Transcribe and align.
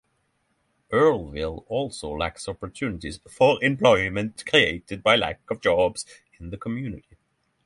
Earlville 0.91 1.63
also 1.67 2.09
lacks 2.09 2.47
opportunities 2.47 3.19
for 3.29 3.63
employment 3.63 4.43
created 4.47 5.03
by 5.03 5.15
lack 5.15 5.41
of 5.51 5.61
jobs 5.61 6.07
in 6.39 6.49
the 6.49 6.57
community. 6.57 7.17